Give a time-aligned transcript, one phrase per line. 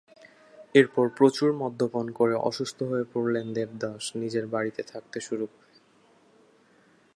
[0.75, 5.73] এরপর প্রচুর মদ্যপান করে অসুস্থ হয়ে পড়লে দেবদাস নিজের বাড়িতে থাকতে শুরু করে।